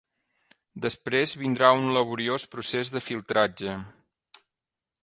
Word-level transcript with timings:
Després 0.85 1.35
vindrà 1.41 1.69
un 1.81 1.85
laboriós 1.99 2.47
procés 2.55 2.93
de 2.97 3.07
filtratge. 3.11 3.79